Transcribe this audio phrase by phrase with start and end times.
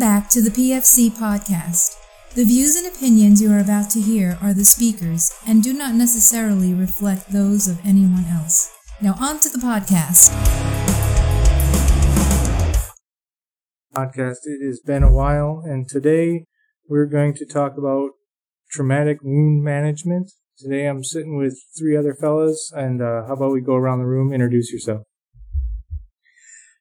[0.00, 1.94] back to the PFC podcast.
[2.34, 5.94] The views and opinions you are about to hear are the speakers and do not
[5.94, 8.74] necessarily reflect those of anyone else.
[9.02, 10.30] Now, on to the podcast.
[13.94, 14.38] Podcast.
[14.44, 16.46] It has been a while, and today
[16.88, 18.12] we're going to talk about
[18.70, 20.32] traumatic wound management.
[20.56, 24.06] Today I'm sitting with three other fellas, and uh, how about we go around the
[24.06, 25.02] room, introduce yourself.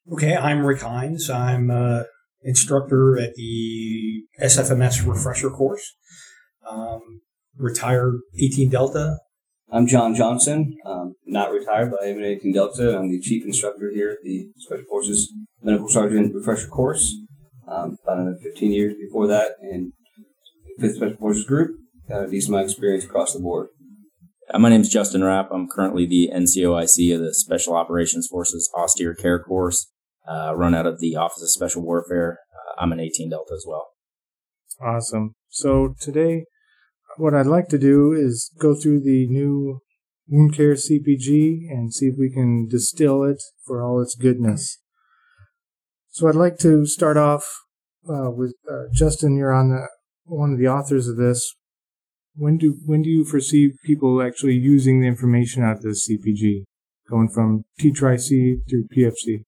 [0.10, 1.30] Okay, I'm Rick Hines.
[1.30, 2.04] I'm uh,
[2.44, 5.96] instructor at the SFMS refresher course.
[6.70, 7.22] Um,
[7.58, 9.18] retired 18 Delta.
[9.72, 10.78] I'm John Johnson.
[10.86, 12.98] Um, not retired, but I am an 18 Delta.
[12.98, 17.16] I'm the chief instructor here at the Special Forces Medical Sergeant refresher course.
[17.68, 19.94] Um, about 15 years before that in
[20.80, 21.76] 5th Special Forces Group.
[22.08, 23.68] Got a decent amount of experience across the board.
[24.52, 25.50] Uh, my name is Justin Rapp.
[25.52, 29.92] I'm currently the NCOIC of the Special Operations Forces Austere Care Course
[30.30, 32.40] uh, run out of the Office of Special Warfare.
[32.54, 33.88] Uh, I'm an 18 Delta as well.
[34.82, 35.34] Awesome.
[35.50, 36.46] So today,
[37.18, 39.82] what I'd like to do is go through the new
[40.28, 44.78] wound care CPG and see if we can distill it for all its goodness.
[46.10, 47.44] So I'd like to start off
[48.08, 49.36] uh, with uh, Justin.
[49.36, 49.88] You're on the
[50.26, 51.56] one of the authors of this.
[52.36, 56.64] When do when do you foresee people actually using the information out of this CPG,
[57.10, 59.44] going from T-Tri-C through PFC?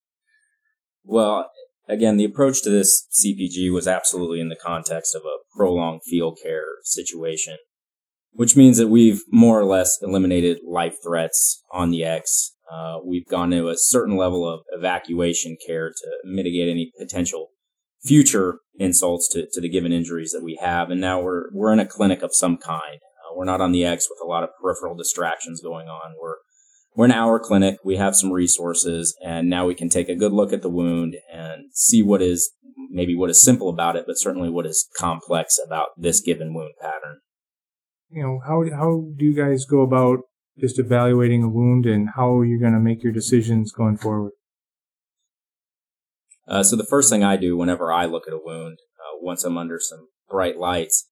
[1.04, 1.50] Well,
[1.88, 6.40] again, the approach to this CPG was absolutely in the context of a prolonged field
[6.42, 7.58] care situation,
[8.32, 12.56] which means that we've more or less eliminated life threats on the X.
[12.72, 17.48] Uh, we've gone to a certain level of evacuation care to mitigate any potential
[18.04, 20.90] future insults to, to the given injuries that we have.
[20.90, 22.96] And now we're, we're in a clinic of some kind.
[22.96, 26.16] Uh, we're not on the X with a lot of peripheral distractions going on.
[26.20, 26.38] We're
[26.96, 27.78] we're in our clinic.
[27.84, 31.16] We have some resources and now we can take a good look at the wound
[31.32, 32.52] and see what is
[32.90, 36.74] maybe what is simple about it, but certainly what is complex about this given wound
[36.82, 37.20] pattern.
[38.10, 40.20] You know, how, how do you guys go about
[40.60, 44.34] just evaluating a wound and how are you going to make your decisions going forward?
[46.48, 49.46] Uh, so the first thing I do whenever I look at a wound, uh, once
[49.46, 51.08] I'm under some bright lights,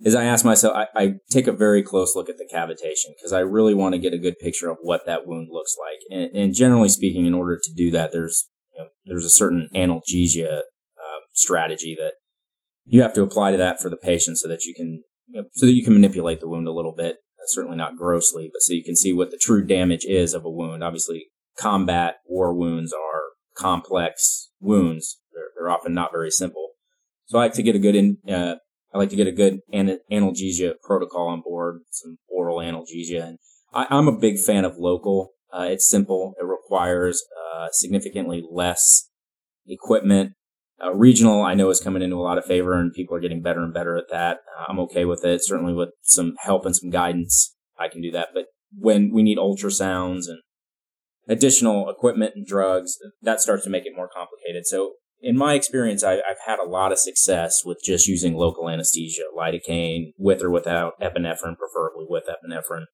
[0.00, 3.32] is I ask myself, I, I take a very close look at the cavitation because
[3.32, 6.00] I really want to get a good picture of what that wound looks like.
[6.18, 9.68] And, and generally speaking, in order to do that, there's you know, there's a certain
[9.74, 12.14] analgesia uh, strategy that
[12.84, 15.48] you have to apply to that for the patient so that you can you know,
[15.54, 17.16] so that you can manipulate the wound a little bit.
[17.38, 20.44] Uh, certainly not grossly, but so you can see what the true damage is of
[20.44, 20.84] a wound.
[20.84, 21.26] Obviously,
[21.58, 23.22] combat war wounds are
[23.56, 25.20] complex wounds.
[25.32, 26.70] They're, they're often not very simple.
[27.26, 28.56] So I like to get a good in, uh,
[28.96, 33.22] I like to get a good an- analgesia protocol on board, some oral analgesia.
[33.28, 33.38] And
[33.74, 35.32] I, am a big fan of local.
[35.52, 36.32] Uh, it's simple.
[36.40, 39.10] It requires uh, significantly less
[39.66, 40.32] equipment.
[40.82, 43.42] Uh, regional, I know, is coming into a lot of favor, and people are getting
[43.42, 44.38] better and better at that.
[44.58, 45.44] Uh, I'm okay with it.
[45.44, 48.28] Certainly, with some help and some guidance, I can do that.
[48.32, 50.40] But when we need ultrasounds and
[51.28, 54.66] additional equipment and drugs, that starts to make it more complicated.
[54.66, 54.92] So
[55.26, 59.22] in my experience, I, have had a lot of success with just using local anesthesia,
[59.36, 62.84] lidocaine, with or without epinephrine, preferably with epinephrine.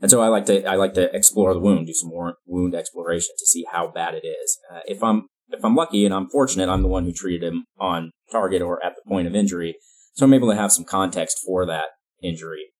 [0.00, 2.74] And so I like to I like to explore the wound, do some more wound
[2.74, 4.58] exploration to see how bad it is.
[4.72, 7.64] Uh, if I'm if I'm lucky and I'm fortunate, I'm the one who treated him
[7.78, 9.76] on target or at the point of injury,
[10.14, 11.86] so I'm able to have some context for that
[12.22, 12.72] injury.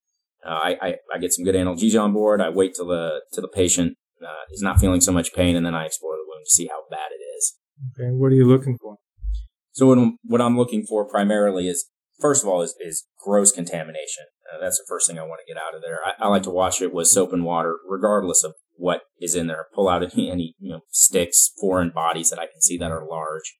[0.47, 2.41] Uh, I, I, I get some good analgesia on board.
[2.41, 5.67] I wait till the till the patient uh, is not feeling so much pain, and
[5.67, 7.56] then I explore the wound to see how bad it is.
[7.78, 8.97] Okay, what are you looking for?
[9.72, 11.87] So what I'm, what I'm looking for primarily is,
[12.20, 14.25] first of all, is, is gross contamination.
[14.50, 15.98] Uh, that's the first thing I want to get out of there.
[16.04, 19.48] I, I, like to wash it with soap and water, regardless of what is in
[19.48, 19.66] there.
[19.75, 23.06] Pull out any, any you know sticks, foreign bodies that I can see that are
[23.06, 23.54] large.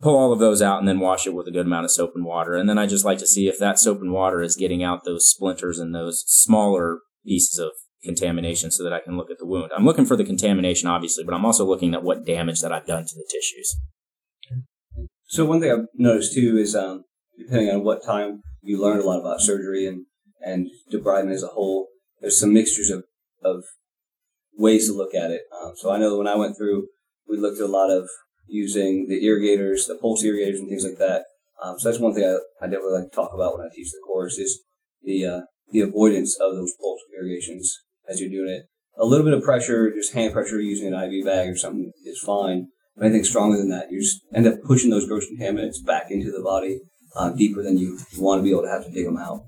[0.00, 2.12] Pull all of those out and then wash it with a good amount of soap
[2.14, 2.54] and water.
[2.54, 5.04] And then I just like to see if that soap and water is getting out
[5.04, 7.72] those splinters and those smaller pieces of
[8.04, 9.70] contamination so that I can look at the wound.
[9.76, 12.86] I'm looking for the contamination, obviously, but I'm also looking at what damage that I've
[12.86, 13.76] done to the tissues.
[15.26, 17.04] So one thing I've noticed too is, um,
[17.38, 20.06] depending on what time you learn a lot about surgery and,
[20.40, 21.88] and debridement as a whole,
[22.20, 23.04] there's some mixtures of,
[23.42, 23.64] of
[24.56, 25.42] ways to look at it.
[25.60, 26.86] Um, so I know when I went through,
[27.28, 28.08] we looked at a lot of
[28.46, 31.24] using the irrigators, the pulse irrigators and things like that.
[31.62, 33.90] Um, so that's one thing I, I definitely like to talk about when I teach
[33.90, 34.62] the course is
[35.02, 35.40] the, uh,
[35.70, 38.64] the avoidance of those pulse irrigations as you're doing it.
[38.96, 42.20] A little bit of pressure, just hand pressure using an IV bag or something is
[42.20, 42.68] fine.
[42.96, 46.30] But anything stronger than that, you just end up pushing those gross contaminants back into
[46.30, 46.80] the body
[47.16, 49.42] uh, deeper than you want to be able to have to dig them out.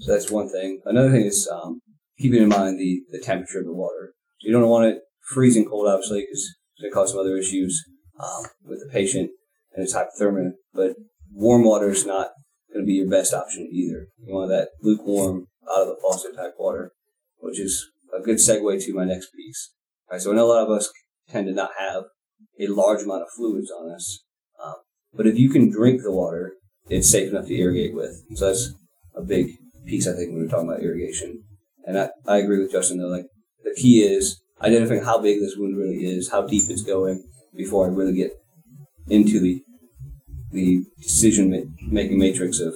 [0.00, 0.80] So that's one thing.
[0.84, 1.80] Another thing is um,
[2.18, 4.14] keeping in mind the, the temperature of the water.
[4.40, 7.36] So you don't want it freezing cold, obviously, because it's going to cause some other
[7.36, 7.84] issues
[8.20, 9.30] um, with the patient.
[9.74, 10.52] and it's hypothermia.
[10.72, 10.94] But
[11.32, 12.30] warm water is not
[12.72, 14.06] going to be your best option either.
[14.24, 16.92] You want that lukewarm, out of the faucet type water,
[17.38, 19.72] which is a good segue to my next piece.
[20.08, 20.92] All right, so I know a lot of us
[21.28, 22.04] tend to not have
[22.60, 24.24] a large amount of fluids on us,
[24.62, 24.74] um,
[25.14, 26.54] but if you can drink the water,
[26.88, 28.22] it's safe enough to irrigate with.
[28.34, 28.74] So that's
[29.14, 29.56] a big
[29.86, 31.44] piece, I think, when we're talking about irrigation.
[31.86, 33.08] And I, I agree with Justin though.
[33.08, 33.26] Like
[33.64, 37.24] the key is identifying how big this wound really is, how deep it's going,
[37.54, 38.32] before I really get
[39.08, 39.62] into the
[40.52, 42.74] the decision making matrix of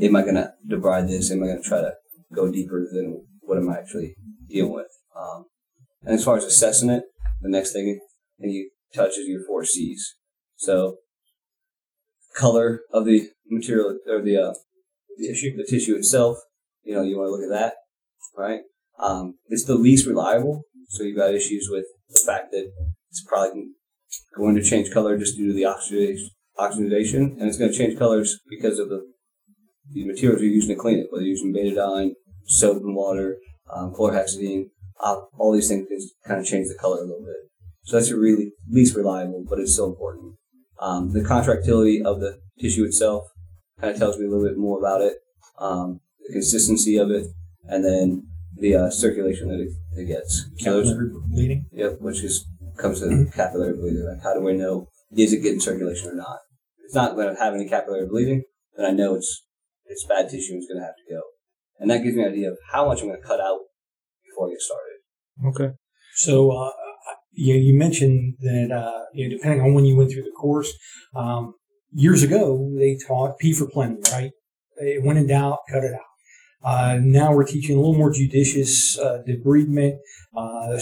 [0.00, 1.30] am I going to debride this?
[1.30, 1.92] Am I going to try to
[2.34, 4.14] go deeper than what am I actually
[4.52, 4.88] dealing with?
[5.16, 5.46] Um,
[6.02, 7.04] and as far as assessing it,
[7.40, 8.00] the next thing
[8.38, 10.16] that you touch is your four C's.
[10.56, 10.98] So
[12.36, 14.54] color of the material or the uh,
[15.18, 16.38] tissue, the tissue itself.
[16.82, 17.74] You know, you want to look at that,
[18.36, 18.60] right?
[18.98, 22.70] Um, it's the least reliable, so you've got issues with the fact that
[23.08, 23.68] it's probably
[24.36, 27.98] going to change color just due to the oxidation, oxidation and it's going to change
[27.98, 29.12] colors because of the
[29.92, 32.12] the materials you're using to clean it, whether you're using betadine,
[32.46, 33.36] soap and water,
[33.74, 34.70] um, chlorhexidine,
[35.02, 37.36] uh, all these things can kind of change the color a little bit.
[37.84, 40.36] So that's really least reliable, but it's still important.
[40.80, 43.24] Um, the contractility of the tissue itself
[43.80, 45.14] kind of tells me a little bit more about it,
[45.58, 47.26] um, the consistency of it,
[47.64, 48.26] and then
[48.56, 50.48] the uh, circulation that it, it gets.
[50.58, 51.66] Capillary bleeding.
[51.72, 52.46] Yep, which is
[52.78, 54.06] comes to capillary bleeding.
[54.06, 56.38] Like, how do I know is it getting circulation or not?
[56.78, 58.44] If it's not going to have any capillary bleeding,
[58.76, 59.44] then I know it's
[59.86, 61.20] it's bad tissue and it's going to have to go.
[61.82, 63.58] And that gives me an idea of how much I'm going to cut out
[64.24, 64.98] before I get started.
[65.48, 65.74] Okay.
[66.14, 66.70] So, uh,
[67.32, 70.72] you, you mentioned that, uh, you know, depending on when you went through the course,
[71.16, 71.54] um,
[71.90, 74.30] years ago, they taught P for plenty, right?
[75.02, 76.00] When in doubt, cut it out.
[76.64, 79.96] Uh, now we're teaching a little more judicious uh, debridement,
[80.36, 80.78] uh,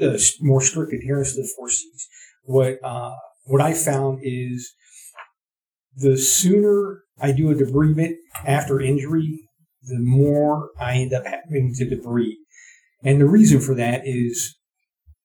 [0.00, 2.08] uh more strict adherence to the four C's.
[2.44, 3.14] What uh,
[3.44, 4.72] what I found is
[5.96, 8.14] the sooner I do a debridement
[8.46, 9.48] after injury,
[9.86, 12.36] the more I end up having to debride.
[13.02, 14.56] And the reason for that is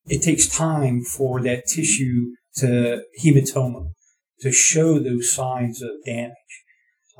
[0.06, 3.90] it takes time for that tissue to hematoma
[4.40, 6.34] to show those signs of damage.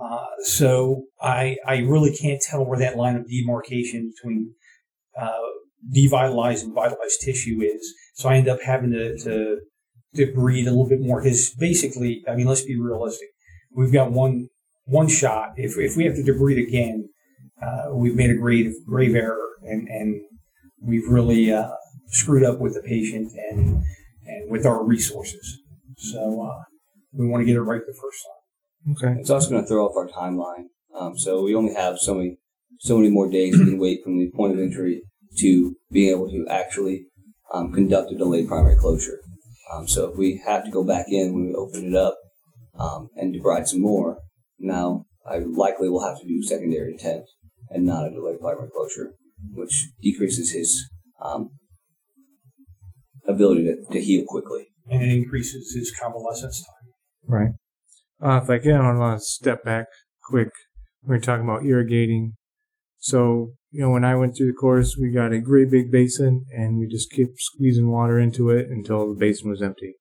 [0.03, 4.55] Uh, so I, I really can't tell where that line of demarcation between
[5.19, 5.31] uh,
[5.95, 7.95] devitalized and vitalized tissue is.
[8.15, 9.59] So I end up having to, to,
[10.17, 13.29] debride a little bit more because basically, I mean, let's be realistic.
[13.73, 14.49] We've got one
[14.85, 15.51] one shot.
[15.57, 17.09] If, if we have to debride again,
[17.63, 20.21] uh, we've made a grave grave error and, and
[20.81, 21.71] we've really uh,
[22.09, 23.83] screwed up with the patient and
[24.27, 25.61] and with our resources.
[25.97, 26.65] So uh,
[27.13, 28.95] we want to get it right the first time.
[29.11, 29.21] Okay.
[29.21, 30.67] It's also going to throw off our timeline.
[30.99, 32.39] Um, so we only have so many
[32.79, 35.03] so many more days we can wait from the point of injury
[35.39, 37.05] to being able to actually
[37.53, 39.21] um, conduct a delayed primary closure.
[39.73, 42.17] Um, so if we have to go back in when we open it up
[42.79, 44.19] um, and debride some more,
[44.59, 47.25] now I likely will have to do secondary intent
[47.71, 49.15] and not a delayed primary closure,
[49.53, 50.91] which decreases his
[51.25, 51.51] um,
[53.27, 54.67] ability to, to heal quickly.
[54.89, 56.93] And it increases his convalescence time.
[57.27, 57.51] Right.
[58.23, 59.87] Uh, if I can, I want to step back
[60.25, 60.49] quick.
[61.03, 62.35] We're talking about irrigating.
[62.99, 66.45] So, you know, when I went through the course, we got a great big basin
[66.53, 69.95] and we just kept squeezing water into it until the basin was empty.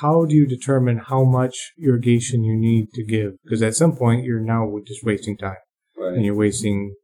[0.00, 3.34] How do you determine how much irrigation you need to give?
[3.44, 5.58] Because at some point, you're now just wasting time
[5.96, 6.14] Right.
[6.14, 6.94] and you're wasting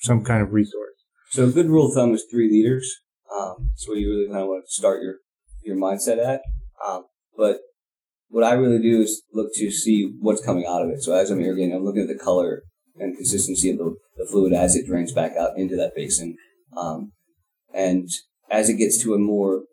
[0.00, 0.94] some kind of resource.
[1.30, 2.92] So a good rule of thumb is three liters.
[3.32, 5.16] Um, that's where you really kind of want to start your,
[5.62, 6.40] your mindset at.
[6.86, 7.04] Um,
[7.36, 7.58] but
[8.28, 11.02] what I really do is look to see what's coming out of it.
[11.02, 12.62] So as I'm irrigating, I'm looking at the color
[12.96, 16.36] and consistency of the, the fluid as it drains back out into that basin.
[16.76, 17.12] Um,
[17.72, 18.08] and
[18.50, 19.64] as it gets to a more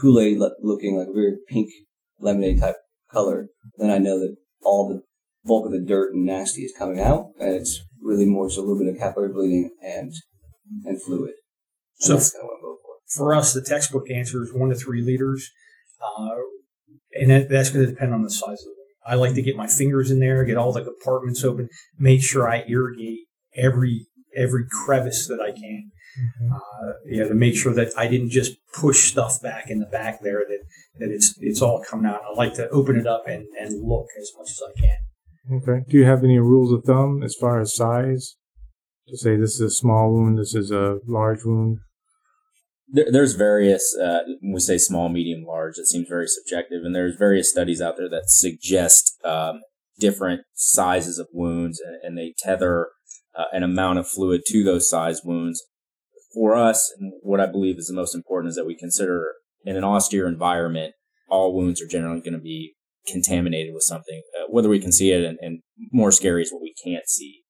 [0.00, 1.70] Kool-Aid looking, like a very pink
[2.18, 2.76] lemonade type
[3.10, 5.02] color, then I know that all the
[5.44, 8.64] bulk of the dirt and nasty is coming out, and it's really more so a
[8.64, 10.12] little bit of capillary bleeding and
[10.84, 11.32] and fluid.
[12.00, 13.16] And So that's kind of what I'm going for.
[13.16, 15.50] for us, the textbook answer is one to three liters,
[16.00, 16.36] uh,
[17.14, 18.84] and that, that's going to depend on the size of it.
[19.06, 21.68] I like to get my fingers in there, get all the compartments open,
[21.98, 23.20] make sure I irrigate
[23.56, 24.06] every
[24.36, 25.90] every crevice that I can.
[26.52, 29.86] Uh, you know, to make sure that I didn't just push stuff back in the
[29.86, 30.60] back there, that,
[31.00, 32.20] that it's it's all coming out.
[32.22, 34.96] I like to open it up and, and look as much as I can.
[35.52, 35.84] Okay.
[35.88, 38.36] Do you have any rules of thumb as far as size?
[39.08, 41.78] To say this is a small wound, this is a large wound.
[42.88, 46.84] There, there's various, uh, we say small, medium, large, it seems very subjective.
[46.84, 49.60] And there's various studies out there that suggest um,
[49.98, 52.88] different sizes of wounds and, and they tether
[53.36, 55.62] uh, an amount of fluid to those size wounds.
[56.32, 59.34] For us, what I believe is the most important is that we consider
[59.64, 60.94] in an austere environment,
[61.28, 62.73] all wounds are generally going to be
[63.06, 64.22] contaminated with something.
[64.38, 65.60] Uh, whether we can see it, and, and
[65.92, 67.42] more scary is what we can't see.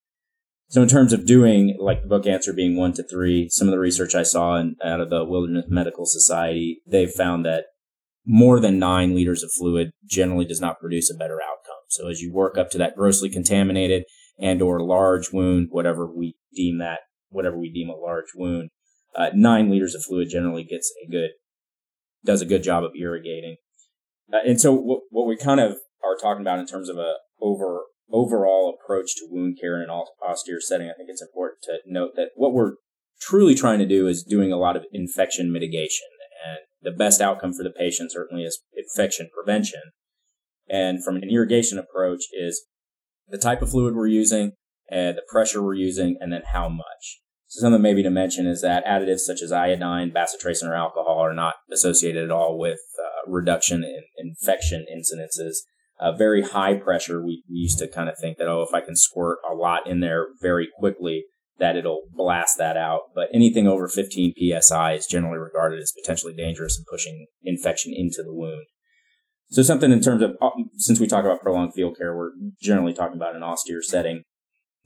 [0.68, 3.72] So in terms of doing, like the book answer being one to three, some of
[3.72, 7.66] the research I saw in, out of the Wilderness Medical Society, they've found that
[8.26, 11.82] more than nine liters of fluid generally does not produce a better outcome.
[11.88, 14.04] So as you work up to that grossly contaminated
[14.38, 18.70] and or large wound, whatever we deem that, whatever we deem a large wound,
[19.14, 21.30] uh, nine liters of fluid generally gets a good,
[22.24, 23.56] does a good job of irrigating.
[24.32, 27.14] Uh, and so what, what we kind of are talking about in terms of a
[27.40, 31.78] over overall approach to wound care in an austere setting, I think it's important to
[31.86, 32.74] note that what we're
[33.20, 36.06] truly trying to do is doing a lot of infection mitigation.
[36.46, 39.80] And the best outcome for the patient certainly is infection prevention.
[40.68, 42.66] And from an irrigation approach is
[43.28, 44.52] the type of fluid we're using,
[44.90, 47.20] and the pressure we're using, and then how much.
[47.54, 51.34] So something maybe to mention is that additives such as iodine, bacitracin, or alcohol are
[51.34, 55.58] not associated at all with uh, reduction in infection incidences
[56.00, 58.80] uh, very high pressure, we, we used to kind of think that, oh, if I
[58.80, 61.24] can squirt a lot in there very quickly,
[61.58, 63.02] that it'll blast that out.
[63.14, 68.22] But anything over 15 psi is generally regarded as potentially dangerous and pushing infection into
[68.24, 68.66] the wound.
[69.50, 72.92] So something in terms of, uh, since we talk about prolonged field care, we're generally
[72.92, 74.24] talking about an austere setting.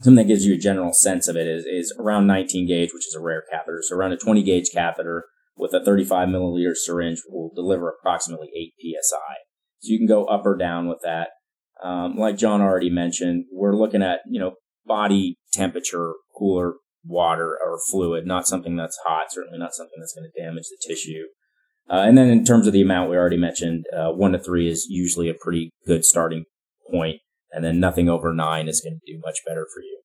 [0.00, 3.06] Something that gives you a general sense of it is, is around 19 gauge, which
[3.06, 3.82] is a rare catheter.
[3.82, 5.24] So around a 20 gauge catheter
[5.56, 9.34] with a 35 milliliter syringe will deliver approximately 8 psi.
[9.80, 11.30] So you can go up or down with that.
[11.82, 14.54] Um, like John already mentioned, we're looking at, you know,
[14.86, 16.74] body temperature, cooler
[17.04, 20.78] water or fluid, not something that's hot, certainly not something that's going to damage the
[20.86, 21.24] tissue.
[21.90, 24.68] Uh, and then in terms of the amount we already mentioned, uh, one to three
[24.68, 26.44] is usually a pretty good starting
[26.90, 27.20] point,
[27.52, 30.02] and then nothing over nine is going to do much better for you.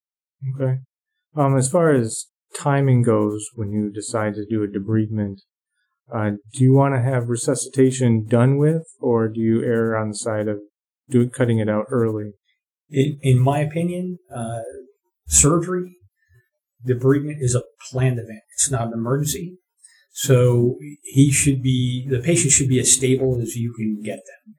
[0.56, 0.80] Okay.
[1.36, 5.38] Um, as far as timing goes, when you decide to do a debridement,
[6.14, 10.16] uh, do you want to have resuscitation done with, or do you err on the
[10.16, 10.60] side of
[11.10, 12.32] do, cutting it out early?
[12.90, 14.62] In, in my opinion, uh,
[15.28, 15.98] surgery,
[16.88, 18.42] debridement is a planned event.
[18.54, 19.58] It's not an emergency.
[20.12, 24.56] So he should be, the patient should be as stable as you can get them.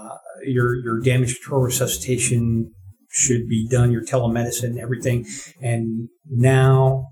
[0.00, 2.72] Uh, your, your damage control resuscitation
[3.10, 5.26] should be done, your telemedicine, everything.
[5.60, 7.10] And now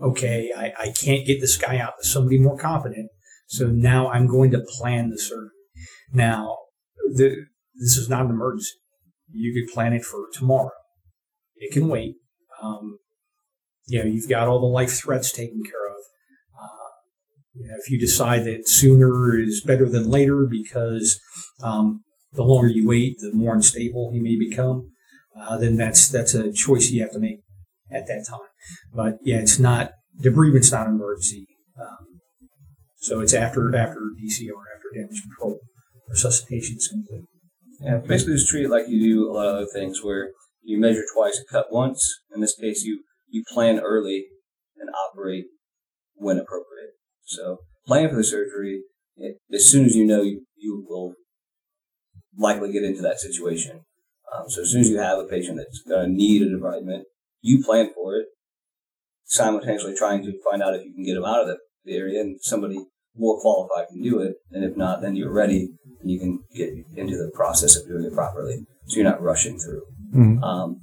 [0.00, 3.10] okay, I, I can't get this guy out to somebody more competent.
[3.46, 5.50] So now I'm going to plan the surgery.
[6.12, 6.56] Now,
[7.14, 7.36] the,
[7.74, 8.74] this is not an emergency.
[9.32, 10.70] You could plan it for tomorrow.
[11.56, 12.16] It can wait.
[12.62, 12.98] Um,
[13.86, 15.96] you know, you've got all the life threats taken care of.
[16.60, 16.90] Uh,
[17.54, 21.20] you know, if you decide that sooner is better than later because
[21.62, 22.02] um,
[22.32, 24.90] the longer you wait, the more unstable he may become,
[25.38, 27.40] uh, then that's that's a choice you have to make
[27.90, 28.48] at that time.
[28.92, 30.70] But yeah, it's not debridement.
[30.72, 31.46] not an emergency.
[31.80, 32.20] Um,
[32.96, 35.60] so it's after after DCR, after damage control,
[36.08, 37.24] resuscitation is complete.
[37.80, 40.30] Yeah, basically just treat it like you do a lot of other things where
[40.62, 42.20] you measure twice, cut once.
[42.34, 44.26] In this case, you you plan early
[44.78, 45.44] and operate
[46.14, 46.94] when appropriate.
[47.24, 48.82] So plan for the surgery.
[49.16, 51.14] It, as soon as you know you, you will
[52.36, 53.80] likely get into that situation.
[54.32, 57.02] Um, so as soon as you have a patient that's going to need a debridement,
[57.40, 58.26] you plan for it,
[59.24, 62.20] simultaneously trying to find out if you can get them out of the, the area
[62.20, 62.78] and somebody
[63.16, 64.34] more qualified can do it.
[64.50, 68.04] And if not, then you're ready and you can get into the process of doing
[68.04, 68.66] it properly.
[68.86, 69.82] So you're not rushing through.
[70.14, 70.42] Mm-hmm.
[70.42, 70.80] Um,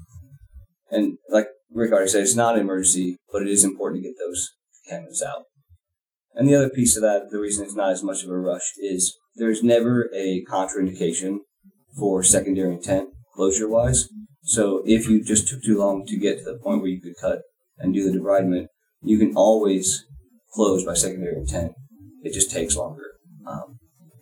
[0.89, 4.17] and like Rick already said, it's not an emergency, but it is important to get
[4.19, 4.51] those
[4.89, 5.43] cannons out.
[6.35, 8.73] And the other piece of that, the reason it's not as much of a rush
[8.81, 11.39] is there's never a contraindication
[11.97, 14.09] for secondary intent closure wise.
[14.43, 17.15] So if you just took too long to get to the point where you could
[17.19, 17.41] cut
[17.77, 18.67] and do the debridement,
[19.01, 20.05] you can always
[20.53, 21.73] close by secondary intent.
[22.23, 23.11] It just takes longer.
[23.47, 23.79] Um,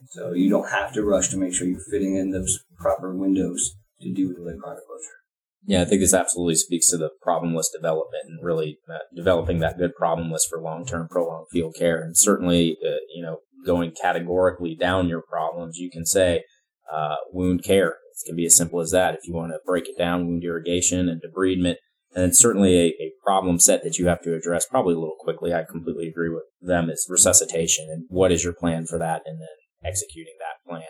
[0.10, 3.76] so you don't have to rush to make sure you're fitting in those proper windows
[4.02, 5.21] to do the delayed primary closure.
[5.66, 9.60] Yeah, I think this absolutely speaks to the problem list development and really uh, developing
[9.60, 12.02] that good problem list for long-term prolonged field care.
[12.02, 16.44] And certainly, uh, you know, going categorically down your problems, you can say
[16.92, 17.90] uh, wound care.
[17.90, 19.14] It can be as simple as that.
[19.14, 21.76] If you want to break it down, wound irrigation and debridement,
[22.14, 25.54] and certainly a, a, problem set that you have to address probably a little quickly.
[25.54, 29.40] I completely agree with them is resuscitation and what is your plan for that and
[29.40, 29.48] then
[29.86, 30.84] executing that plan.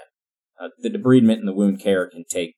[0.59, 2.55] Uh, the debridement and the wound care can take,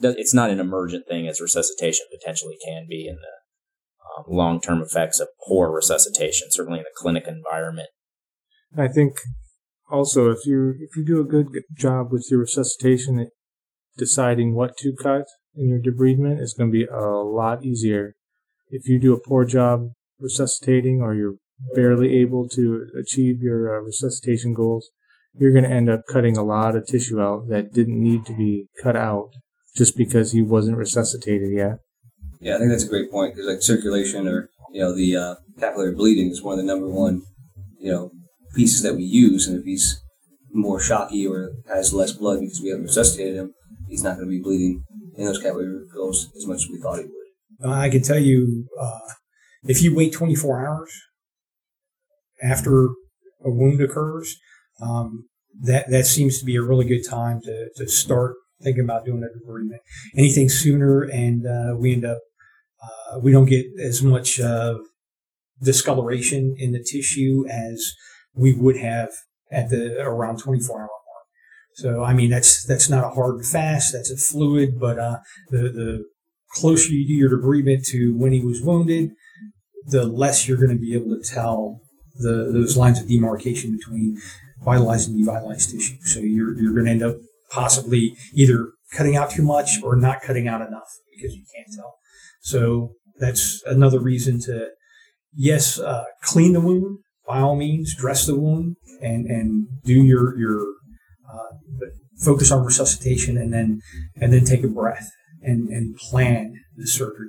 [0.00, 5.20] it's not an emergent thing as resuscitation potentially can be in the um, long-term effects
[5.20, 7.88] of poor resuscitation, certainly in the clinic environment.
[8.76, 9.14] I think
[9.90, 13.30] also if you if you do a good job with your resuscitation,
[13.96, 15.24] deciding what to cut
[15.54, 18.14] in your debridement is going to be a lot easier.
[18.70, 19.88] If you do a poor job
[20.20, 21.36] resuscitating or you're
[21.74, 24.90] barely able to achieve your uh, resuscitation goals,
[25.34, 28.36] you're going to end up cutting a lot of tissue out that didn't need to
[28.36, 29.30] be cut out
[29.78, 31.78] just because he wasn't resuscitated yet.
[32.40, 35.34] Yeah, I think that's a great point because like circulation or you know the uh,
[35.58, 37.22] capillary bleeding is one of the number one
[37.78, 38.10] you know
[38.54, 40.02] pieces that we use, and if he's
[40.52, 43.54] more shocky or has less blood because we haven't resuscitated him,
[43.88, 44.82] he's not going to be bleeding
[45.16, 47.70] in those capillary fills as much as we thought he would.
[47.70, 48.98] I can tell you, uh,
[49.64, 50.92] if you wait 24 hours
[52.42, 52.86] after
[53.44, 54.36] a wound occurs,
[54.80, 55.28] um,
[55.60, 59.22] that that seems to be a really good time to, to start thinking about doing
[59.22, 59.78] a debridement.
[60.16, 62.18] Anything sooner, and uh, we end up
[62.82, 64.40] uh, we don't get as much
[65.62, 67.94] discoloration in the tissue as
[68.34, 69.10] we would have
[69.50, 70.90] at the around 24 hour mark.
[71.74, 73.92] So I mean that's that's not a hard and fast.
[73.92, 75.18] That's a fluid, but uh,
[75.50, 76.04] the the
[76.52, 79.10] closer you do your debridement to when he was wounded,
[79.86, 81.80] the less you're going to be able to tell
[82.16, 84.18] the those lines of demarcation between
[84.64, 85.96] vitalized and devitalized tissue.
[86.02, 87.16] So you're you're going to end up
[87.50, 91.96] possibly either cutting out too much or not cutting out enough because you can't tell.
[92.40, 94.68] So that's another reason to
[95.34, 100.38] yes, uh, clean the wound by all means, dress the wound, and and do your
[100.38, 100.60] your
[101.30, 101.86] uh,
[102.24, 103.80] focus on resuscitation, and then
[104.16, 105.10] and then take a breath
[105.42, 107.28] and and plan the surgery.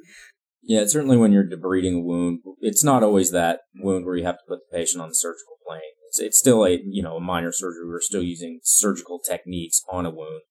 [0.61, 4.37] Yeah, certainly when you're debriding a wound, it's not always that wound where you have
[4.37, 5.81] to put the patient on the surgical plane.
[6.09, 7.87] It's, it's still a you know a minor surgery.
[7.87, 10.41] We're still using surgical techniques on a wound.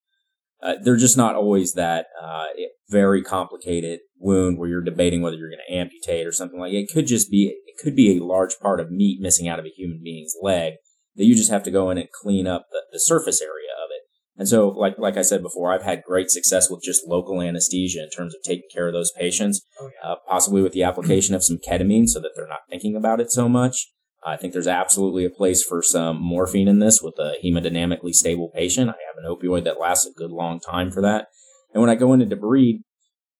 [0.61, 2.45] Uh, they're just not always that uh,
[2.89, 6.77] very complicated wound where you're debating whether you're going to amputate or something like it.
[6.77, 6.89] it.
[6.93, 9.73] Could just be it could be a large part of meat missing out of a
[9.75, 10.73] human being's leg
[11.15, 13.89] that you just have to go in and clean up the, the surface area of
[13.91, 14.01] it.
[14.37, 18.03] And so, like like I said before, I've had great success with just local anesthesia
[18.03, 20.11] in terms of taking care of those patients, oh, yeah.
[20.11, 23.31] uh, possibly with the application of some ketamine so that they're not thinking about it
[23.31, 23.89] so much.
[24.25, 28.51] I think there's absolutely a place for some morphine in this with a hemodynamically stable
[28.53, 28.89] patient.
[28.89, 31.27] I have an opioid that lasts a good long time for that.
[31.73, 32.81] And when I go into debride,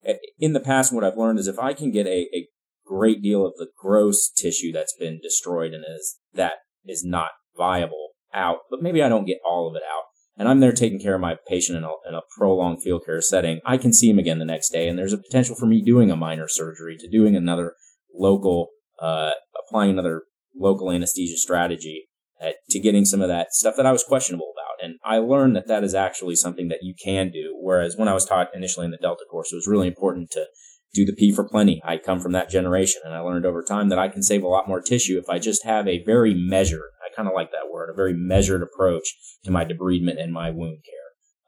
[0.04, 2.48] eh, in the past, what I've learned is if I can get a, a
[2.86, 6.54] great deal of the gross tissue that's been destroyed and is that
[6.86, 10.04] is not viable out, but maybe I don't get all of it out.
[10.36, 13.20] And I'm there taking care of my patient in a, in a prolonged field care
[13.20, 13.60] setting.
[13.66, 16.10] I can see him again the next day, and there's a potential for me doing
[16.10, 17.74] a minor surgery to doing another
[18.14, 18.68] local,
[19.00, 19.32] uh,
[19.66, 20.22] applying another
[20.58, 22.08] local anesthesia strategy
[22.40, 24.84] at, to getting some of that stuff that I was questionable about.
[24.84, 27.56] And I learned that that is actually something that you can do.
[27.60, 30.46] Whereas when I was taught initially in the Delta course, it was really important to
[30.94, 31.80] do the P for plenty.
[31.84, 34.48] I come from that generation and I learned over time that I can save a
[34.48, 37.70] lot more tissue if I just have a very measured, I kind of like that
[37.72, 40.94] word, a very measured approach to my debridement and my wound care.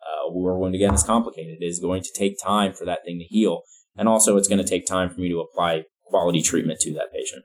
[0.03, 1.59] Uh, war wound again is complicated.
[1.61, 3.63] It is going to take time for that thing to heal.
[3.97, 7.13] And also it's going to take time for me to apply quality treatment to that
[7.13, 7.45] patient.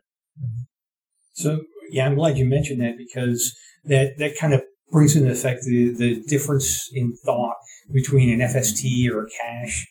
[1.38, 5.62] So yeah, I'm glad you mentioned that because that that kind of brings into effect
[5.63, 7.56] the the difference in thought
[7.93, 9.82] between an FST or a CSH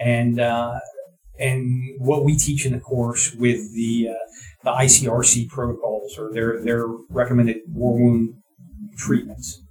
[0.00, 0.80] and uh,
[1.38, 1.64] and
[1.98, 4.14] what we teach in the course with the uh,
[4.64, 8.34] the ICRC protocols or their their recommended war wound
[8.98, 9.62] treatments.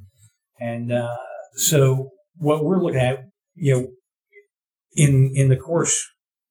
[0.61, 1.17] And uh,
[1.55, 3.87] so what we're looking at, you know,
[4.93, 6.01] in in the course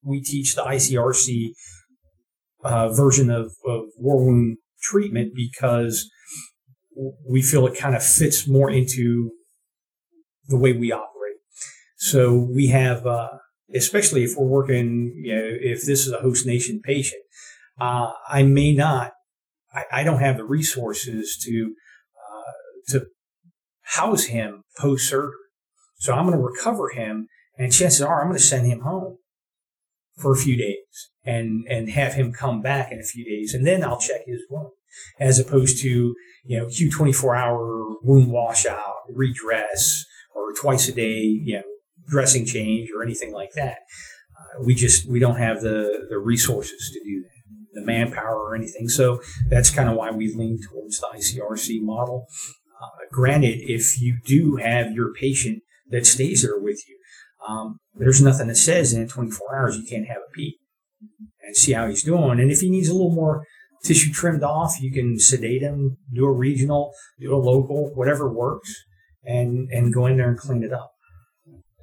[0.03, 1.53] we teach the ICRC
[2.63, 6.09] uh, version of, of war wound treatment because
[7.29, 9.31] we feel it kind of fits more into
[10.47, 11.37] the way we operate.
[11.97, 13.29] So we have, uh,
[13.73, 17.21] especially if we're working, you know, if this is a host nation patient,
[17.79, 19.11] uh, I may not,
[19.73, 21.73] I, I, don't have the resources to,
[22.15, 23.05] uh, to
[23.81, 25.33] house him post surgery.
[25.97, 29.17] So I'm going to recover him and chances are I'm going to send him home
[30.17, 33.53] for a few days and, and have him come back in a few days.
[33.53, 34.71] And then I'll check his wound
[35.19, 41.21] as opposed to, you know, Q 24 hour wound washout, redress, or twice a day,
[41.21, 41.63] you know,
[42.07, 43.79] dressing change or anything like that.
[44.37, 48.55] Uh, we just, we don't have the, the resources to do that, the manpower or
[48.55, 48.87] anything.
[48.87, 52.27] So that's kind of why we lean towards the ICRC model.
[52.81, 56.97] Uh, granted, if you do have your patient that stays there with you,
[57.47, 60.55] um, there's nothing that says in 24 hours you can't have a peek
[61.41, 62.39] and see how he's doing.
[62.39, 63.45] And if he needs a little more
[63.83, 68.73] tissue trimmed off, you can sedate him, do a regional, do a local, whatever works,
[69.23, 70.91] and and go in there and clean it up.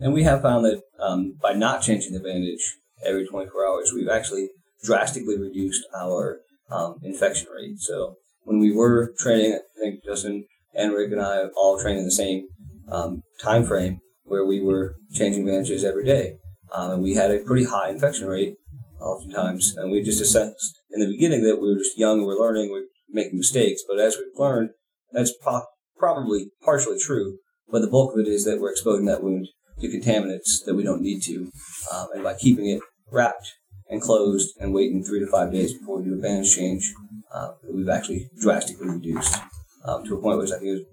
[0.01, 4.09] And we have found that um, by not changing the bandage every 24 hours, we've
[4.09, 4.49] actually
[4.83, 7.79] drastically reduced our um, infection rate.
[7.79, 12.05] So when we were training, I think Justin and Rick and I all trained in
[12.05, 12.49] the same
[12.91, 14.01] um, time frame
[14.33, 16.39] where we were changing bandages every day.
[16.75, 18.55] Um, and we had a pretty high infection rate
[18.99, 22.39] oftentimes, and we just assessed in the beginning that we were just young, we are
[22.39, 23.83] learning, we are making mistakes.
[23.87, 24.71] But as we've learned,
[25.13, 25.67] that's pro-
[25.99, 27.37] probably partially true,
[27.71, 29.49] but the bulk of it is that we're exposing that wound
[29.81, 31.51] to contaminants that we don't need to,
[31.93, 33.53] um, and by keeping it wrapped
[33.91, 36.91] and closed and waiting three to five days before we do a bandage change,
[37.35, 39.37] uh, we've actually drastically reduced
[39.85, 40.87] um, to a point where I think was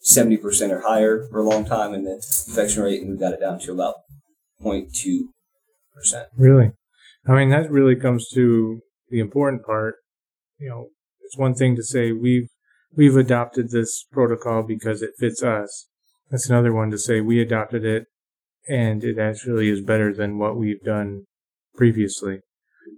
[0.00, 2.14] seventy percent or higher for a long time and the
[2.48, 3.96] infection rate, and we got it down to about
[4.62, 5.20] 0.2
[5.94, 6.26] percent.
[6.36, 6.72] Really?
[7.26, 9.96] I mean, that really comes to the important part.
[10.58, 10.88] You know,
[11.24, 12.48] it's one thing to say we've
[12.96, 15.86] we've adopted this protocol because it fits us.
[16.30, 18.06] That's another one to say we adopted it
[18.68, 21.24] and it actually is better than what we've done
[21.74, 22.40] previously.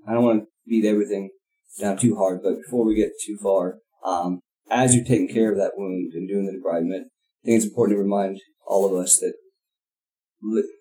[0.07, 1.31] I don't want to beat everything
[1.81, 4.41] down too hard, but before we get too far, um,
[4.73, 7.97] as you're taking care of that wound and doing the debridement, I think it's important
[7.97, 9.35] to remind all of us that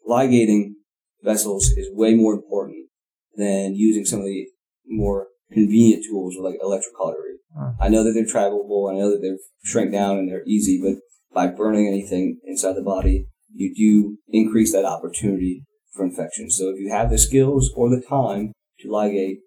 [0.06, 0.76] ligating
[1.24, 2.88] vessels is way more important
[3.36, 4.48] than using some of the
[4.88, 7.36] more convenient tools like electrocautery.
[7.56, 7.72] Huh.
[7.80, 11.02] I know that they're travelable, I know that they're shrink down and they're easy, but
[11.34, 16.50] by burning anything inside the body, you do increase that opportunity for infection.
[16.50, 19.40] So if you have the skills or the time to ligate,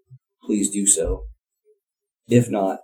[0.42, 1.22] please do so.
[2.28, 2.80] If not,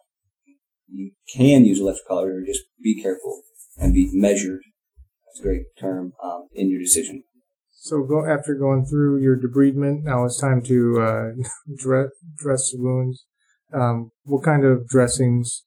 [0.92, 3.42] you can use electrical electrocautery, just be careful
[3.78, 4.60] and be measured.
[5.26, 7.22] That's a great term um, in your decision.
[7.70, 10.02] So go after going through your debridement.
[10.02, 11.30] Now it's time to uh,
[11.76, 13.24] dress, dress the wounds.
[13.72, 15.64] Um, what kind of dressings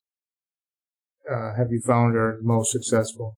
[1.29, 3.37] uh, have you found are most successful?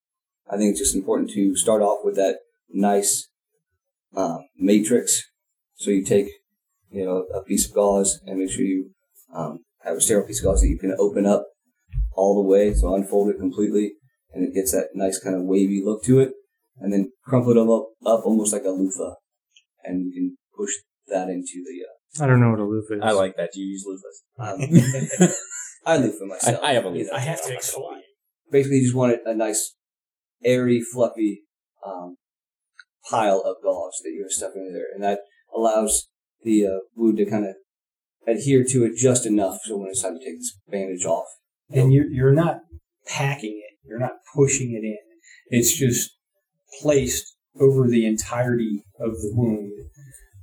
[0.49, 3.27] I think it's just important to start off with that nice
[4.15, 5.23] um, matrix.
[5.75, 6.27] So you take,
[6.89, 8.91] you know, a piece of gauze and make sure you
[9.33, 11.45] um, have a sterile piece of gauze that you can open up
[12.15, 12.73] all the way.
[12.73, 13.93] So unfold it completely,
[14.33, 16.33] and it gets that nice kind of wavy look to it
[16.77, 17.69] and then crumple it up,
[18.05, 19.15] up almost like a loofah,
[19.83, 20.71] and you can push
[21.07, 21.85] that into the.
[21.85, 23.01] Uh, I don't know what a loofah is.
[23.03, 23.51] I like that.
[23.53, 24.53] Do you use loofahs?
[25.21, 25.29] Um,
[25.85, 26.59] I loofah myself.
[26.63, 27.15] I, I have a loofah.
[27.15, 28.01] I have to exfoliate.
[28.51, 29.75] Basically, you just want it a nice,
[30.43, 31.43] airy, fluffy
[31.85, 32.17] um,
[33.09, 35.19] pile of gauze that you're stuffing in there, and that
[35.55, 36.07] allows
[36.43, 37.55] the uh, wound to kind of
[38.27, 41.27] adhere to it just enough so when it's time to take this bandage off.
[41.69, 42.61] And you're, you're not
[43.07, 44.97] packing it, you're not pushing it in.
[45.47, 46.11] It's just
[46.81, 49.71] placed over the entirety of the wound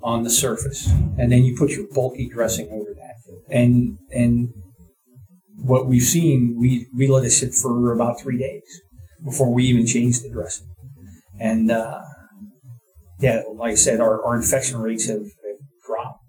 [0.02, 3.14] on the surface, and then you put your bulky dressing over that.
[3.48, 4.48] And and
[5.56, 8.80] what we've seen, we we let it sit for about three days
[9.24, 10.66] before we even change the dressing.
[11.38, 12.00] And uh,
[13.20, 16.20] yeah, like I said, our, our infection rates have, have dropped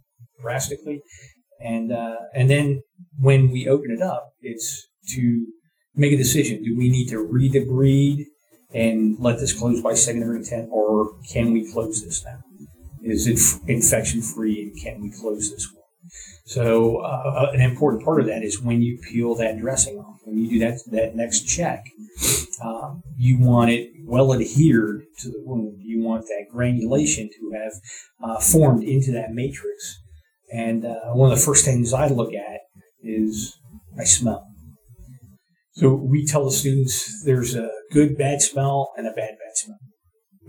[0.42, 1.02] drastically.
[1.60, 2.82] And uh, and then
[3.20, 5.48] when we open it up, it's to
[5.96, 8.26] make a decision: do we need to redebride
[8.74, 12.40] and let this close by secondary intent, or can we close this now?
[13.04, 15.84] Is it f- infection free, and can we close this one?
[16.46, 20.38] So uh, an important part of that is when you peel that dressing off, when
[20.38, 21.84] you do that that next check,
[22.64, 25.78] um, you want it well adhered to the wound.
[25.82, 27.74] You want that granulation to have
[28.24, 30.00] uh, formed into that matrix.
[30.52, 32.60] And uh, one of the first things I look at
[33.04, 33.58] is
[34.00, 34.48] I smell.
[35.74, 39.80] So we tell the students there's a good bad smell and a bad bad smell.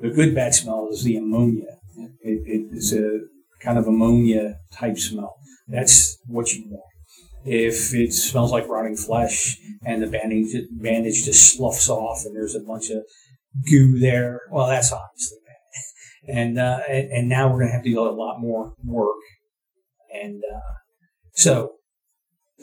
[0.00, 1.78] The good bad smell is the ammonia.
[2.20, 3.20] It, it's a
[3.62, 5.34] kind of ammonia type smell.
[5.68, 6.84] That's what you want.
[7.46, 12.54] If it smells like rotting flesh and the bandage, bandage just sloughs off and there's
[12.54, 13.02] a bunch of
[13.70, 15.50] goo there, well, that's obviously bad.
[16.36, 19.20] And, uh, and, and, now we're going to have to do a lot more work.
[20.10, 20.72] And uh,
[21.34, 21.72] so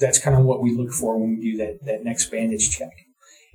[0.02, 2.92] that's kind of what we look for when we do that, that next bandage check.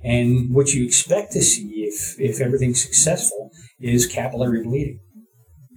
[0.03, 4.99] And what you expect to see if, if everything's successful is capillary bleeding.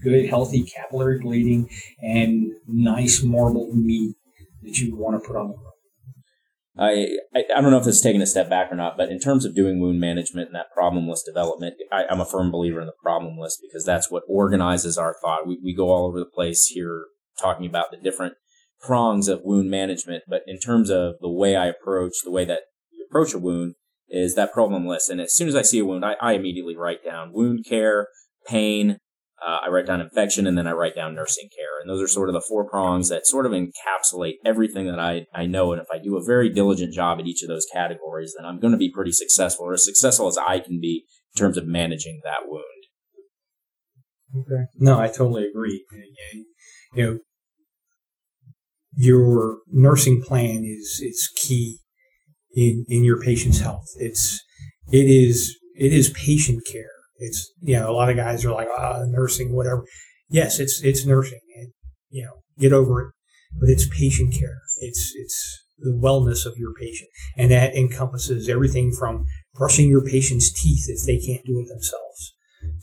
[0.03, 1.69] Good, healthy capillary bleeding
[2.01, 4.17] and nice marbled meat
[4.63, 5.57] that you want to put on the.
[6.79, 9.19] I, I, I don't know if it's taking a step back or not, but in
[9.19, 12.81] terms of doing wound management and that problem list development, I, am a firm believer
[12.81, 15.47] in the problem list because that's what organizes our thought.
[15.47, 17.05] We, we go all over the place here
[17.39, 18.35] talking about the different
[18.81, 22.61] prongs of wound management, but in terms of the way I approach, the way that
[22.91, 23.75] you approach a wound
[24.09, 25.11] is that problem list.
[25.11, 28.09] And as soon as I see a wound, I, I immediately write down wound care,
[28.47, 28.99] pain,
[29.47, 31.81] uh, I write down infection, and then I write down nursing care.
[31.81, 35.25] And those are sort of the four prongs that sort of encapsulate everything that I,
[35.35, 35.73] I know.
[35.73, 38.61] And if I do a very diligent job at each of those categories, then I'm
[38.61, 41.67] going to be pretty successful, or as successful as I can be in terms of
[41.67, 42.65] managing that wound.
[44.37, 44.65] Okay.
[44.77, 45.85] No, I totally agree.
[46.95, 47.19] You know,
[49.01, 51.79] your nursing plan is is key
[52.55, 53.87] in in your patient's health.
[53.97, 54.39] It's
[54.93, 56.93] it is it is patient care.
[57.17, 59.85] It's you know a lot of guys are like ah nursing whatever.
[60.29, 61.73] Yes, it's it's nursing and
[62.11, 63.13] you know get over it,
[63.59, 64.61] but it's patient care.
[64.81, 67.09] It's it's the wellness of your patient,
[67.39, 72.35] and that encompasses everything from brushing your patient's teeth if they can't do it themselves,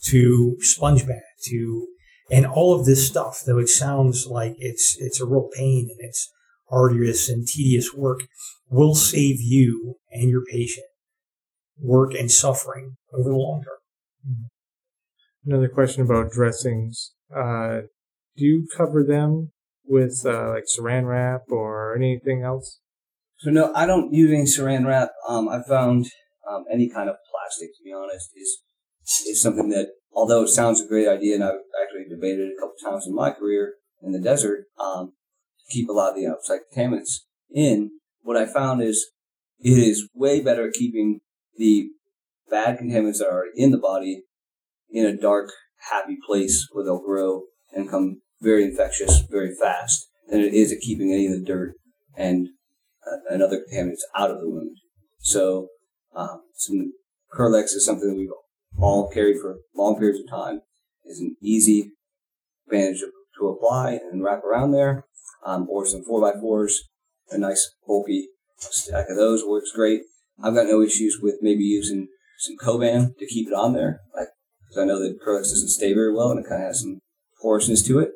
[0.06, 1.86] to sponge bath, to
[2.30, 3.42] and all of this stuff.
[3.46, 6.32] Though it sounds like it's it's a real pain and it's
[6.70, 8.20] arduous and tedious work,
[8.68, 10.86] will save you and your patient
[11.80, 14.48] work and suffering over the long term.
[15.46, 17.12] Another question about dressings.
[17.34, 17.82] Uh,
[18.36, 19.52] do you cover them
[19.84, 22.80] with uh, like saran wrap or anything else?
[23.38, 25.10] So no, I don't use any saran wrap.
[25.26, 26.06] Um, I found
[26.50, 28.62] um, any kind of plastic, to be honest, is
[29.26, 32.60] is something that, although it sounds a great idea, and I've actually debated it a
[32.60, 35.12] couple times in my career in the desert, um,
[35.58, 37.90] to keep a lot of the outside contaminants in.
[38.22, 39.10] What I found is
[39.60, 41.20] it is way better keeping
[41.56, 41.88] the
[42.50, 44.22] bad contaminants that are in the body
[44.90, 45.50] in a dark,
[45.90, 50.80] happy place where they'll grow and become very infectious very fast than it is at
[50.80, 51.74] keeping any of the dirt
[52.16, 52.48] and
[53.06, 54.76] uh, and other contaminants out of the wound.
[55.18, 55.68] So,
[56.14, 56.92] um, some
[57.32, 58.28] Kerlix is something that we've
[58.80, 60.60] all carried for long periods of time.
[61.04, 61.92] Is an easy
[62.68, 63.00] bandage
[63.38, 65.04] to apply and wrap around there,
[65.44, 66.84] um, or some four by fours,
[67.30, 70.02] a nice bulky stack of those works great.
[70.42, 74.28] I've got no issues with maybe using some Coban to keep it on there, like
[74.68, 77.00] because I know that Kerlix doesn't stay very well and it kind of has some
[77.40, 78.10] porousness to it.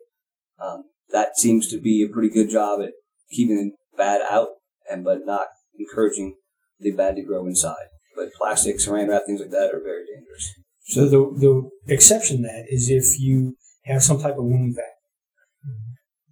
[0.61, 2.92] Um, that seems to be a pretty good job at
[3.31, 4.48] keeping the bad out
[4.90, 5.46] and but not
[5.79, 6.37] encouraging
[6.79, 7.87] the bad to grow inside.
[8.16, 10.01] But plastic, saran wrap, things like that are very.
[10.92, 14.85] So the the exception to that is if you have some type of wound vac,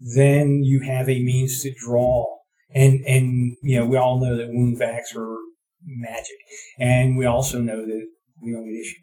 [0.01, 2.27] then you have a means to draw.
[2.73, 5.37] And and you know we all know that wound vacs are
[5.85, 6.37] magic,
[6.79, 8.07] and we also know that
[8.43, 8.97] we don't get issue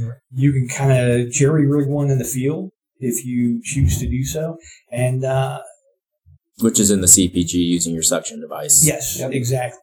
[0.00, 0.08] those.
[0.08, 0.18] Right.
[0.30, 4.24] You can kind of jerry rig one in the field if you choose to do
[4.24, 4.56] so,
[4.90, 5.60] and uh,
[6.60, 8.82] Which is in the CPG using your suction device.
[8.86, 9.32] yes, Yep.
[9.32, 9.78] exactly.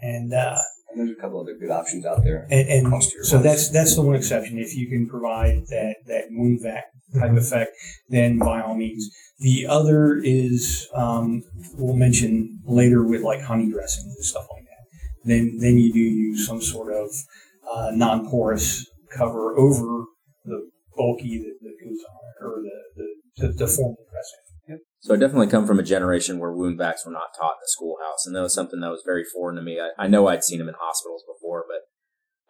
[0.00, 0.58] And uh,
[0.90, 2.46] And there's a couple other good options out there.
[2.50, 3.44] and, and so voice.
[3.44, 4.58] that's that's the one exception.
[4.58, 6.84] If you can provide that that wound vac
[7.18, 7.76] type effect,
[8.08, 9.08] then by all means.
[9.38, 11.42] The other is um,
[11.74, 14.84] we'll mention later with like honey dressings and stuff like that.
[15.24, 17.08] Then then you do use some sort of
[17.72, 20.04] uh, non-porous cover over
[20.44, 24.49] the bulky that, that goes on it, or the the, the, the formal dressing.
[25.00, 27.68] So I definitely come from a generation where wound vacs were not taught in the
[27.68, 29.80] schoolhouse, and that was something that was very foreign to me.
[29.80, 31.80] I, I know I'd seen them in hospitals before, but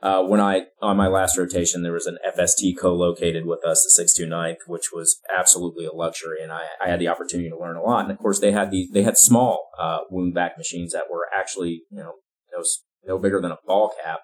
[0.03, 4.03] uh, when I on my last rotation, there was an FST co-located with us, the
[4.03, 7.83] 629th, which was absolutely a luxury, and I, I had the opportunity to learn a
[7.83, 8.05] lot.
[8.05, 11.27] And of course, they had these they had small uh, wound vac machines that were
[11.37, 12.15] actually you know
[12.53, 12.65] no,
[13.07, 14.21] no bigger than a ball cap,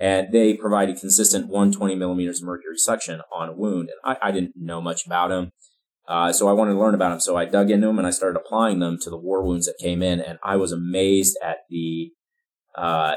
[0.00, 3.90] and they provided consistent 120 millimeters of mercury suction on a wound.
[3.90, 5.50] And I, I didn't know much about them.
[6.08, 7.20] Uh, so I wanted to learn about them.
[7.20, 9.76] So I dug into them and I started applying them to the war wounds that
[9.80, 12.12] came in, and I was amazed at the
[12.76, 13.14] uh,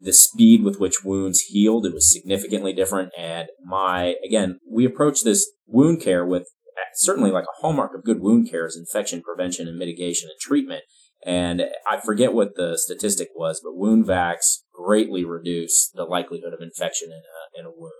[0.00, 1.86] the speed with which wounds healed.
[1.86, 3.12] It was significantly different.
[3.16, 8.04] And my again, we approach this wound care with uh, certainly like a hallmark of
[8.04, 10.82] good wound care is infection prevention and mitigation and treatment.
[11.24, 16.62] And I forget what the statistic was, but wound vacs greatly reduce the likelihood of
[16.62, 17.92] infection in a, in a wound.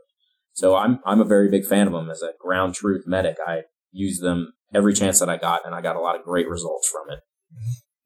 [0.55, 3.37] So I'm I'm a very big fan of them as a ground truth medic.
[3.47, 3.63] I
[3.93, 6.89] use them every chance that I got, and I got a lot of great results
[6.89, 7.21] from it.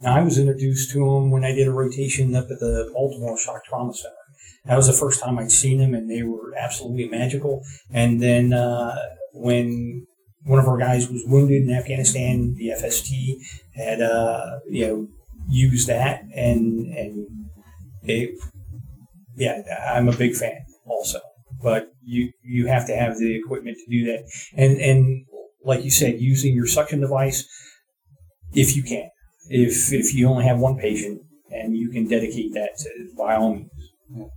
[0.01, 3.39] Now, I was introduced to them when I did a rotation up at the Baltimore
[3.39, 4.15] Shock Trauma Center.
[4.67, 7.63] That was the first time I'd seen them, and they were absolutely magical.
[7.91, 8.97] And then uh,
[9.33, 10.07] when
[10.45, 13.37] one of our guys was wounded in Afghanistan, the FST
[13.75, 15.09] had uh, you know
[15.49, 17.27] used that, and and
[18.03, 18.31] it,
[19.37, 21.21] yeah, I'm a big fan also.
[21.63, 25.25] But you you have to have the equipment to do that, and and
[25.65, 27.47] like you said, using your suction device
[28.53, 29.09] if you can
[29.49, 33.55] if if you only have one patient and you can dedicate that to by all
[33.55, 33.71] means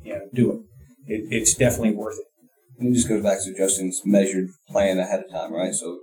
[0.02, 0.60] you know do it,
[1.14, 2.26] it it's definitely worth it
[2.80, 5.74] And it just goes back to Justin's measured plan ahead of time, right?
[5.74, 6.00] So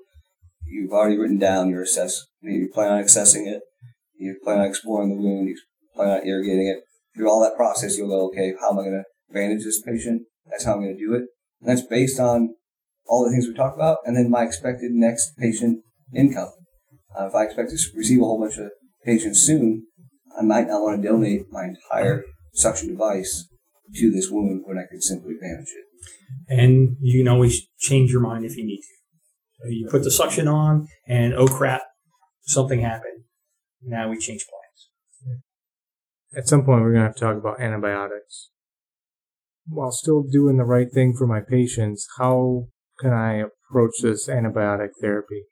[0.66, 2.24] you've already written down your assess.
[2.40, 3.62] You plan on accessing it.
[4.18, 5.48] You plan on exploring the wound.
[5.48, 5.56] You
[5.94, 6.78] plan on irrigating it.
[7.14, 10.22] Through all that process, you'll go, okay, how am I going to bandage this patient?
[10.46, 11.24] That's how I'm going to do it.
[11.60, 12.54] And that's based on
[13.06, 15.82] all the things we talked about, and then my expected next patient
[16.14, 16.50] income.
[17.18, 18.70] Uh, if I expect to receive a whole bunch of
[19.04, 19.86] patients soon,
[20.38, 23.48] I might not want to donate my entire suction device
[23.94, 25.84] to this wound when I could simply manage it.
[26.48, 28.94] and you can always change your mind if you need to
[29.62, 31.82] so you put the suction on and oh crap
[32.42, 33.24] something happened
[33.82, 35.40] now we change plans
[36.36, 38.50] At some point, we're going to have to talk about antibiotics.
[39.68, 42.68] While still doing the right thing for my patients, how
[43.00, 45.42] can I approach this antibiotic therapy?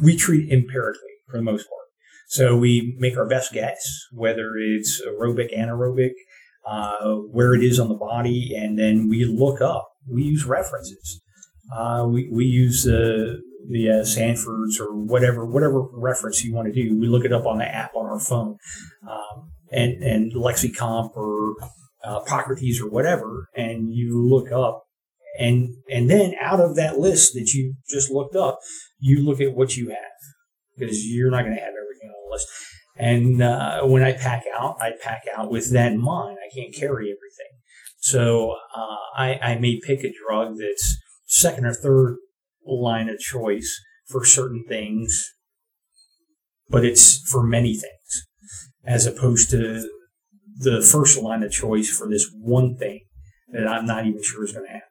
[0.00, 1.82] we treat empirically for the most part.
[2.28, 3.78] So we make our best guess,
[4.12, 6.12] whether it's aerobic, anaerobic,
[6.66, 9.88] uh, where it is on the body, and then we look up.
[10.08, 11.20] We use references.
[11.74, 16.72] Uh, we, we use the the uh, Sanfords or whatever whatever reference you want to
[16.72, 16.98] do.
[16.98, 18.56] We look it up on the app on our phone,
[19.08, 21.54] um, and and LexiComp or
[22.04, 24.85] uh, Epocrates or whatever, and you look up,
[25.38, 28.58] and and then out of that list that you just looked up,
[28.98, 29.98] you look at what you have
[30.76, 32.48] because you're not going to have everything on the list.
[32.98, 36.38] And uh, when I pack out, I pack out with that in mind.
[36.38, 37.52] I can't carry everything,
[37.98, 40.96] so uh, I, I may pick a drug that's
[41.26, 42.16] second or third
[42.66, 45.32] line of choice for certain things,
[46.68, 48.26] but it's for many things,
[48.84, 49.88] as opposed to
[50.58, 53.00] the first line of choice for this one thing
[53.52, 54.85] that I'm not even sure is going to happen.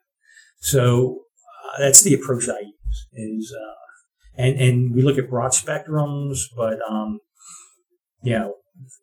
[0.66, 1.22] So
[1.66, 3.08] uh, that's the approach I use.
[3.14, 7.20] Is uh, and and we look at broad spectrums, but um,
[8.22, 8.56] you know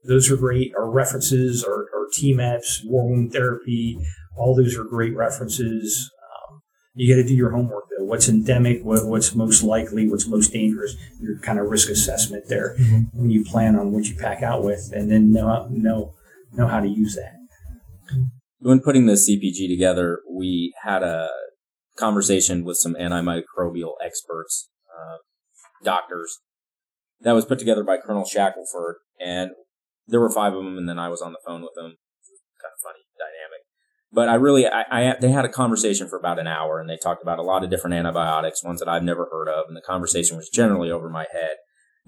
[0.06, 0.72] those are great.
[0.76, 3.98] Our references, our, our TMAPs, war wound therapy,
[4.36, 6.10] all those are great references
[6.94, 8.04] you got to do your homework though.
[8.04, 8.82] What's endemic?
[8.82, 10.08] What, what's most likely?
[10.08, 10.96] What's most dangerous?
[11.20, 13.18] Your kind of risk assessment there mm-hmm.
[13.18, 16.14] when you plan on what you pack out with, and then know know
[16.52, 17.32] know how to use that.
[18.58, 21.28] When putting the CPG together, we had a
[21.96, 25.18] conversation with some antimicrobial experts, uh,
[25.84, 26.40] doctors,
[27.20, 29.52] that was put together by Colonel Shackelford, and
[30.06, 31.96] there were five of them, and then I was on the phone with them.
[32.60, 33.62] Kind of funny dynamic.
[34.12, 36.98] But I really, I, I, they had a conversation for about an hour and they
[36.98, 39.64] talked about a lot of different antibiotics, ones that I've never heard of.
[39.68, 41.56] And the conversation was generally over my head.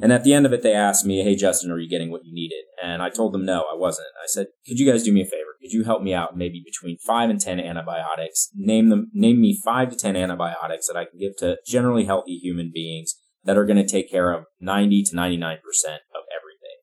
[0.01, 2.25] And at the end of it, they asked me, Hey, Justin, are you getting what
[2.25, 2.65] you needed?
[2.83, 4.09] And I told them, no, I wasn't.
[4.23, 5.57] I said, could you guys do me a favor?
[5.61, 8.51] Could you help me out maybe between five and 10 antibiotics?
[8.55, 12.37] Name them, name me five to 10 antibiotics that I can give to generally healthy
[12.37, 16.79] human beings that are going to take care of 90 to 99% of everything.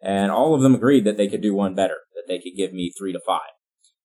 [0.00, 2.72] And all of them agreed that they could do one better, that they could give
[2.72, 3.50] me three to five.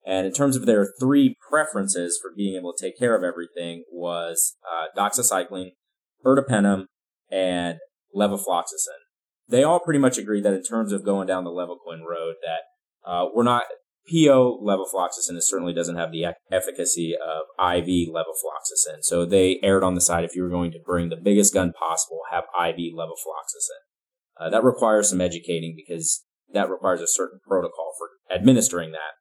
[0.06, 3.84] And in terms of their three preferences for being able to take care of everything
[3.92, 5.72] was uh, doxycycline,
[6.26, 6.86] ertapenem,
[7.30, 7.78] and
[8.18, 9.04] levofloxacin.
[9.48, 13.10] They all pretty much agreed that in terms of going down the Levaquin road, that
[13.10, 13.64] uh, we're not
[14.10, 19.02] PO levofloxacin it certainly doesn't have the e- efficacy of IV levofloxacin.
[19.02, 21.74] So they erred on the side if you were going to bring the biggest gun
[21.74, 23.84] possible, have IV levofloxacin.
[24.40, 29.16] Uh, that requires some educating because that requires a certain protocol for administering that.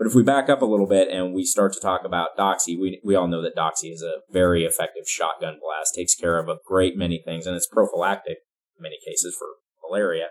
[0.00, 2.80] But if we back up a little bit and we start to talk about Doxy,
[2.80, 6.48] we, we all know that Doxy is a very effective shotgun blast, takes care of
[6.48, 8.38] a great many things, and it's prophylactic
[8.78, 9.46] in many cases for
[9.86, 10.28] malaria.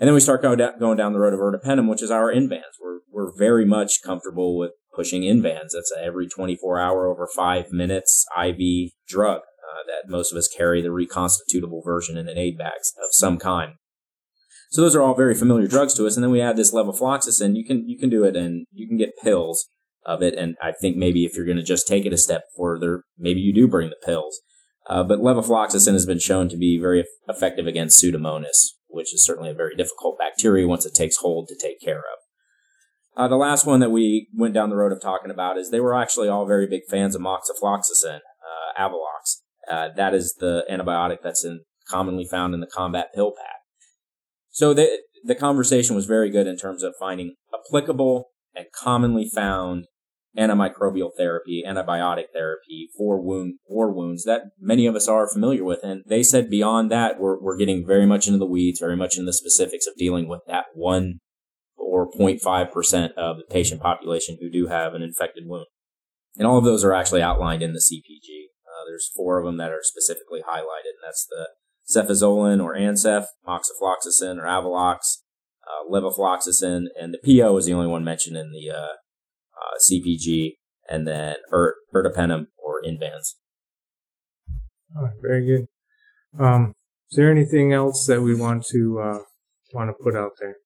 [0.00, 2.34] And then we start going down, going down the road of ertapenem, which is our
[2.34, 2.74] Invanz.
[2.82, 5.68] We're, we're very much comfortable with pushing Invanz.
[5.72, 10.82] That's every 24 hour over five minutes IV drug uh, that most of us carry
[10.82, 13.74] the reconstitutable version in an aid bag of some kind.
[14.70, 16.16] So those are all very familiar drugs to us.
[16.16, 17.56] And then we add this levofloxacin.
[17.56, 19.68] You can you can do it, and you can get pills
[20.04, 20.34] of it.
[20.34, 23.40] And I think maybe if you're going to just take it a step further, maybe
[23.40, 24.40] you do bring the pills.
[24.88, 29.50] Uh, but levofloxacin has been shown to be very effective against Pseudomonas, which is certainly
[29.50, 32.18] a very difficult bacteria once it takes hold to take care of.
[33.16, 35.80] Uh, the last one that we went down the road of talking about is they
[35.80, 39.40] were actually all very big fans of moxifloxacin, uh, Avelox.
[39.68, 43.56] Uh, that is the antibiotic that's in, commonly found in the combat pill pack.
[44.56, 49.84] So the the conversation was very good in terms of finding applicable and commonly found
[50.34, 55.80] antimicrobial therapy, antibiotic therapy for wound war wounds that many of us are familiar with.
[55.82, 59.18] And they said beyond that, we're we're getting very much into the weeds, very much
[59.18, 61.18] in the specifics of dealing with that one
[61.76, 65.66] or 0.5 percent of the patient population who do have an infected wound.
[66.38, 68.46] And all of those are actually outlined in the CPG.
[68.64, 71.48] Uh, there's four of them that are specifically highlighted, and that's the
[71.88, 74.98] cefazolin or Ancef, moxifloxacin or Avelox,
[75.66, 78.94] uh, levofloxacin, and the PO is the only one mentioned in the uh,
[79.56, 80.56] uh, CPG,
[80.88, 83.34] and then er- ertapenem or Invanz.
[84.96, 85.66] All right, very good.
[86.38, 86.74] Um,
[87.10, 89.18] is there anything else that we want to uh,
[89.72, 90.56] want to put out there?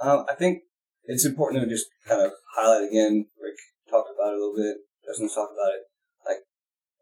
[0.00, 0.62] Um, I think
[1.04, 3.26] it's important to just kind of highlight again.
[3.40, 3.56] Rick
[3.90, 4.76] talked about it a little bit.
[5.06, 5.82] Doesn't talk about it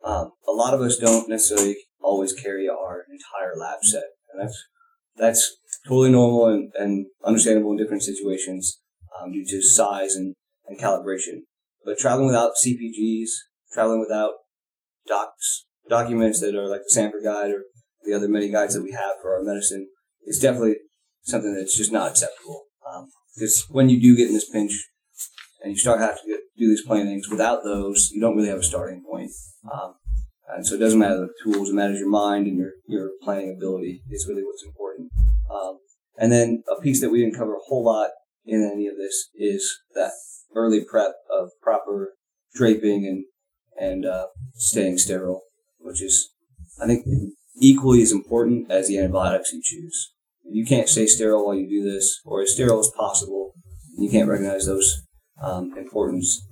[0.04, 4.64] um, a lot of us don't necessarily always carry our entire lab set, and that's
[5.16, 8.80] that's totally normal and, and understandable in different situations
[9.20, 10.34] um, due to size and,
[10.66, 11.42] and calibration.
[11.84, 13.28] But traveling without CPGs,
[13.72, 14.32] traveling without
[15.06, 17.64] docs, documents that are like the Sanford Guide or
[18.04, 19.88] the other many guides that we have for our medicine
[20.24, 20.76] is definitely
[21.22, 22.64] something that's just not acceptable.
[22.88, 24.88] Um, because when you do get in this pinch
[25.62, 28.58] and you start having to get, do these plannings without those, you don't really have
[28.58, 29.30] a starting point.
[29.70, 29.94] Um,
[30.48, 33.54] and so it doesn't matter the tools, it matters your mind and your, your planning
[33.56, 35.10] ability is really what's important.
[35.50, 35.78] Um,
[36.18, 38.10] And then a piece that we didn't cover a whole lot
[38.44, 40.12] in any of this is that
[40.54, 42.14] early prep of proper
[42.54, 43.24] draping and
[43.78, 45.42] and uh, staying sterile,
[45.78, 46.30] which is
[46.82, 47.06] I think
[47.60, 50.12] equally as important as the antibiotics you choose.
[50.44, 53.52] You can't stay sterile while you do this, or as sterile as possible,
[53.96, 55.02] you can't recognize those
[55.40, 56.46] um, importance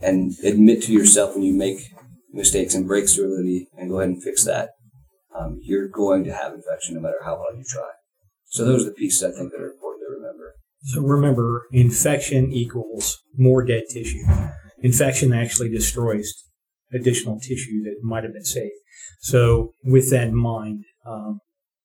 [0.00, 1.90] and admit to yourself when you make
[2.32, 4.70] mistakes and break sterility and go ahead and fix that,
[5.38, 7.88] um, you're going to have infection no matter how hard you try.
[8.46, 10.54] So those are the pieces I think that are important to remember.
[10.84, 14.24] So remember, infection equals more dead tissue.
[14.80, 16.32] Infection actually destroys
[16.92, 18.74] additional tissue that might have been saved.
[19.20, 21.40] So with that in mind, um,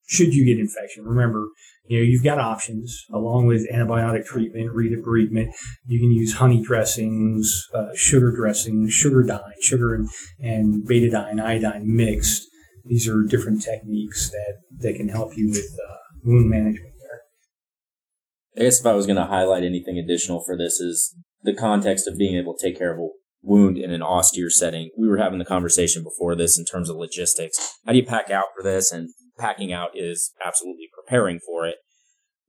[0.07, 1.47] should you get infection, remember,
[1.87, 5.51] you know, you've got options along with antibiotic treatment, redebridement.
[5.85, 10.09] You can use honey dressings, uh, sugar dressings, sugardine, sugar and,
[10.39, 12.43] and betadine, iodine mixed.
[12.85, 17.21] These are different techniques that, that can help you with uh, wound management there.
[18.57, 22.07] I guess if I was going to highlight anything additional for this is the context
[22.07, 23.07] of being able to take care of a
[23.41, 24.89] wound in an austere setting.
[24.97, 27.77] We were having the conversation before this in terms of logistics.
[27.85, 28.91] How do you pack out for this?
[28.91, 31.75] And packing out is absolutely preparing for it.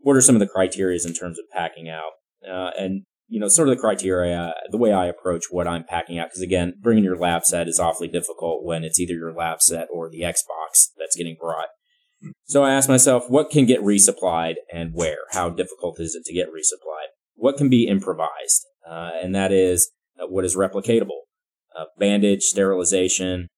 [0.00, 2.12] What are some of the criteria in terms of packing out?
[2.48, 6.18] Uh, and you know, sort of the criteria, the way I approach what I'm packing
[6.18, 9.60] out, because again, bringing your lab set is awfully difficult when it's either your lab
[9.60, 11.68] set or the Xbox that's getting brought.
[12.46, 15.18] So I asked myself, what can get resupplied and where?
[15.32, 17.08] How difficult is it to get resupplied?
[17.34, 18.66] What can be improvised?
[18.88, 21.20] Uh, and that is uh, what is replicatable.
[21.78, 23.48] Uh, bandage, sterilization,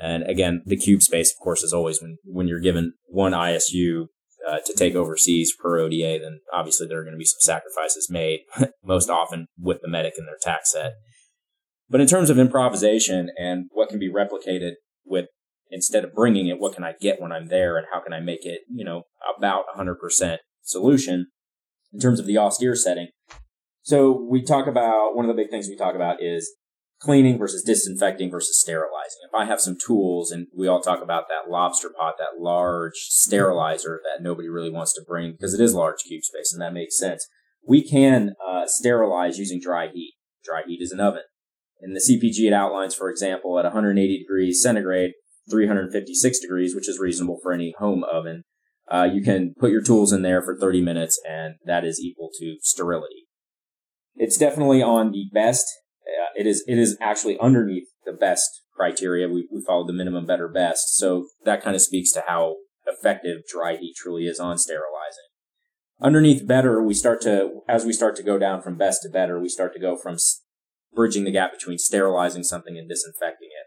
[0.00, 4.06] and again, the cube space, of course, is always when, when you're given one ISU
[4.48, 8.08] uh, to take overseas per ODA, then obviously there are going to be some sacrifices
[8.10, 8.40] made,
[8.84, 10.92] most often with the medic in their tack set.
[11.90, 14.72] But in terms of improvisation and what can be replicated
[15.04, 15.26] with
[15.70, 18.20] instead of bringing it, what can I get when I'm there and how can I
[18.20, 19.02] make it, you know,
[19.36, 21.26] about 100% solution
[21.92, 23.08] in terms of the austere setting?
[23.82, 26.54] So we talk about one of the big things we talk about is
[27.00, 29.20] cleaning versus disinfecting versus sterilizing.
[29.26, 32.96] If I have some tools and we all talk about that lobster pot, that large
[32.96, 36.74] sterilizer that nobody really wants to bring because it is large cube space and that
[36.74, 37.26] makes sense.
[37.66, 40.14] We can uh, sterilize using dry heat.
[40.44, 41.22] Dry heat is an oven.
[41.80, 45.12] In the CPG, it outlines, for example, at 180 degrees centigrade,
[45.48, 48.42] 356 degrees, which is reasonable for any home oven.
[48.90, 52.30] Uh, you can put your tools in there for 30 minutes and that is equal
[52.40, 53.26] to sterility.
[54.16, 55.66] It's definitely on the best
[56.36, 59.28] it is it is actually underneath the best criteria.
[59.28, 60.96] We we followed the minimum, better, best.
[60.96, 62.56] So that kind of speaks to how
[62.86, 65.28] effective dry heat truly is on sterilizing.
[66.00, 69.40] Underneath better, we start to as we start to go down from best to better,
[69.40, 70.16] we start to go from
[70.94, 73.66] bridging the gap between sterilizing something and disinfecting it.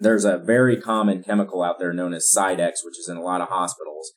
[0.00, 3.40] There's a very common chemical out there known as Cidex, which is in a lot
[3.40, 4.12] of hospitals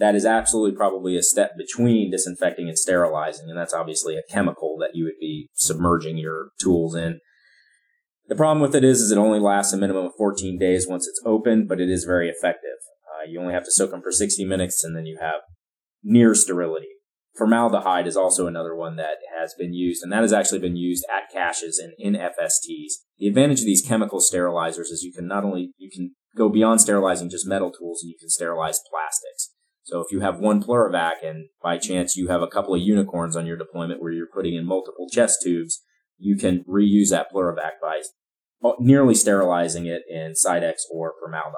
[0.00, 3.50] that is absolutely probably a step between disinfecting and sterilizing.
[3.50, 7.20] And that's obviously a chemical that you would be submerging your tools in.
[8.26, 11.06] The problem with it is, is it only lasts a minimum of 14 days once
[11.06, 12.78] it's open, but it is very effective.
[13.06, 15.42] Uh, you only have to soak them for 60 minutes and then you have
[16.02, 16.88] near sterility.
[17.36, 21.04] Formaldehyde is also another one that has been used, and that has actually been used
[21.08, 22.94] at CSHs and in FSTs.
[23.18, 26.80] The advantage of these chemical sterilizers is you can not only, you can go beyond
[26.80, 29.52] sterilizing just metal tools and you can sterilize plastics.
[29.90, 33.34] So if you have one Pleur-evac and by chance you have a couple of unicorns
[33.34, 35.82] on your deployment where you're putting in multiple chest tubes,
[36.16, 38.02] you can reuse that Pleur-evac by
[38.78, 41.56] nearly sterilizing it in Cidex or formaldehyde.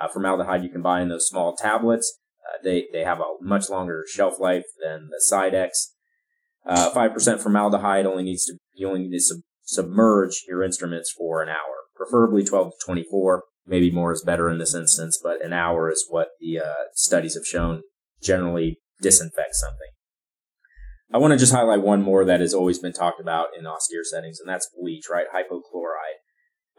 [0.00, 2.18] Uh, formaldehyde you can buy in those small tablets.
[2.44, 5.92] Uh, they, they have a much longer shelf life than the Cidex.
[6.66, 11.40] Uh, 5% formaldehyde only needs to, you only need to sub- submerge your instruments for
[11.40, 15.52] an hour, preferably 12 to 24 maybe more is better in this instance, but an
[15.52, 17.82] hour is what the uh, studies have shown
[18.22, 19.90] generally disinfects something.
[21.12, 24.02] I want to just highlight one more that has always been talked about in austere
[24.02, 25.26] settings, and that's bleach, right?
[25.32, 26.20] Hypochlorite.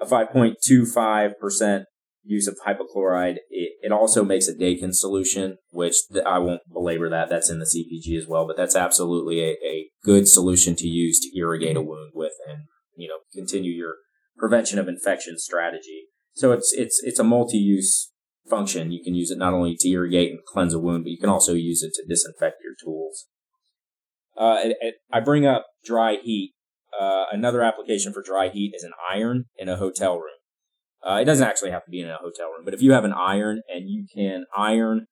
[0.01, 1.85] A 5.25%
[2.25, 3.37] use of hypochlorite.
[3.49, 7.29] It, it also makes a Dakin solution, which th- I won't belabor that.
[7.29, 11.19] That's in the CPG as well, but that's absolutely a, a good solution to use
[11.21, 12.63] to irrigate a wound with and,
[12.97, 13.95] you know, continue your
[14.37, 16.07] prevention of infection strategy.
[16.35, 18.11] So it's it's it's a multi-use
[18.49, 18.91] function.
[18.91, 21.29] You can use it not only to irrigate and cleanse a wound, but you can
[21.29, 23.27] also use it to disinfect your tools.
[24.37, 26.53] Uh, it, it, I bring up dry heat.
[26.97, 30.35] Uh, another application for dry heat is an iron in a hotel room.
[31.05, 33.05] Uh, it doesn't actually have to be in a hotel room, but if you have
[33.05, 35.07] an iron and you can iron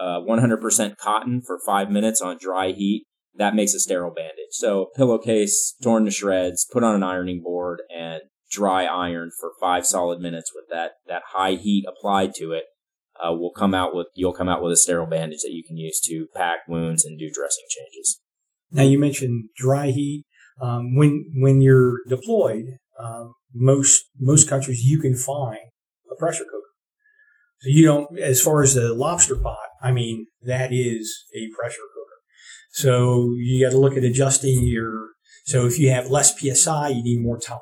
[0.00, 3.06] 100% uh, cotton for five minutes on dry heat,
[3.36, 4.52] that makes a sterile bandage.
[4.52, 7.80] So pillowcase torn to shreds, put on an ironing board,
[8.52, 12.64] dry iron for five solid minutes with that, that high heat applied to it.
[13.22, 15.76] uh, will come out with you'll come out with a sterile bandage that you can
[15.76, 18.20] use to pack wounds and do dressing changes.
[18.70, 20.24] Now you mentioned dry heat.
[20.60, 22.64] Um, when when you're deployed,
[22.98, 25.58] um, most most countries you can find
[26.10, 26.58] a pressure cooker.
[27.60, 31.76] So you don't, as far as the lobster pot, I mean that is a pressure
[31.94, 32.18] cooker.
[32.72, 35.10] So you got to look at adjusting your.
[35.44, 37.58] So if you have less psi, you need more time.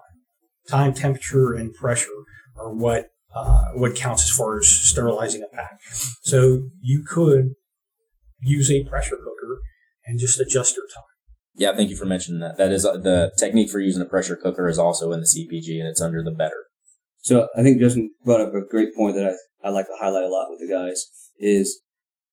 [0.70, 2.08] Time, temperature, and pressure
[2.56, 5.80] are what uh, what counts as far as sterilizing a pack.
[6.22, 7.54] So you could
[8.40, 9.60] use a pressure cooker
[10.06, 11.04] and just adjust your time.
[11.54, 12.56] Yeah, thank you for mentioning that.
[12.56, 15.78] That is uh, the technique for using a pressure cooker is also in the CPG
[15.78, 16.66] and it's under the better.
[17.18, 20.24] So I think Justin brought up a great point that I, I like to highlight
[20.24, 21.06] a lot with the guys
[21.38, 21.82] is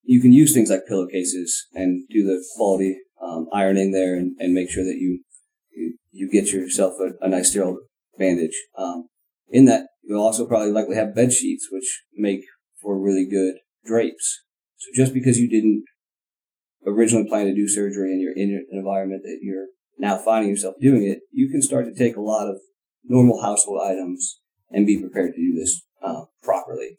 [0.04, 4.54] you can use things like pillowcases and do the quality um, ironing there and, and
[4.54, 5.24] make sure that you
[5.76, 7.80] you, you get yourself a, a nice sterile
[8.18, 8.55] bandage.
[8.78, 9.07] Um,
[9.49, 12.41] in that, you'll also probably likely have bed sheets, which make
[12.82, 13.55] for really good
[13.86, 14.43] drapes.
[14.78, 15.86] So just because you didn't
[16.86, 20.76] originally plan to do surgery and you're in an environment that you're now finding yourself
[20.80, 22.57] doing it, you can start to take a lot of
[23.03, 24.39] normal household items
[24.70, 26.97] and be prepared to do this uh, properly.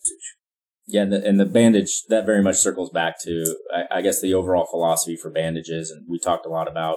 [0.87, 4.23] Yeah, and the, and the bandage that very much circles back to, I, I, guess,
[4.23, 6.97] the overall philosophy for bandages, and we talked a lot about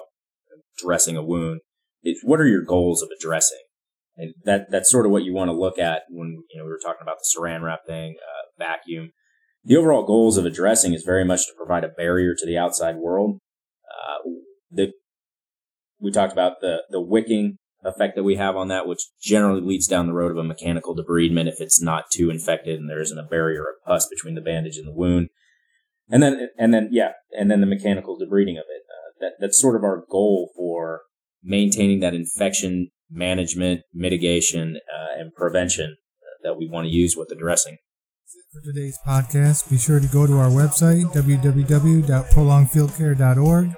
[0.77, 1.59] dressing a wound.
[2.01, 3.59] It, what are your goals of a dressing?
[4.21, 6.69] And that that's sort of what you want to look at when you know we
[6.69, 9.09] were talking about the Saran wrap thing, uh, vacuum.
[9.63, 12.97] The overall goals of addressing is very much to provide a barrier to the outside
[12.97, 13.39] world.
[13.89, 14.29] Uh,
[14.69, 14.91] the,
[15.99, 19.87] we talked about the the wicking effect that we have on that, which generally leads
[19.87, 23.17] down the road of a mechanical debridement if it's not too infected and there isn't
[23.17, 25.29] a barrier of pus between the bandage and the wound.
[26.07, 28.83] And then, and then, yeah, and then the mechanical debriding of it.
[28.87, 31.01] Uh, that that's sort of our goal for
[31.41, 35.97] maintaining that infection management, mitigation, uh, and prevention
[36.43, 37.77] that we want to use with the dressing.
[38.53, 43.75] For today's podcast, be sure to go to our website, www.prolongfieldcare.org.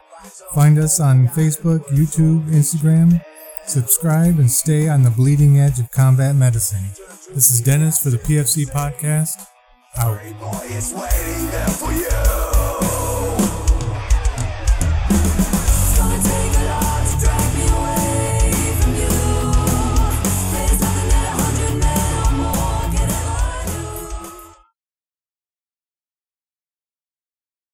[0.53, 3.23] Find us on Facebook, YouTube, Instagram.
[3.65, 6.86] Subscribe and stay on the bleeding edge of combat medicine.
[7.34, 9.45] This is Dennis for the PFC Podcast.
[9.95, 10.19] Out.